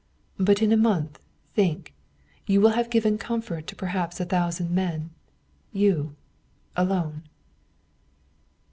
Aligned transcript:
But 0.39 0.63
in 0.63 0.71
a 0.71 0.77
month, 0.77 1.19
think! 1.53 1.93
You 2.47 2.59
will 2.59 2.71
have 2.71 2.89
given 2.89 3.19
comfort 3.19 3.67
to 3.67 3.75
perhaps 3.75 4.19
a 4.19 4.25
thousand 4.25 4.71
men. 4.71 5.11
You 5.71 6.15
alone!" 6.75 7.21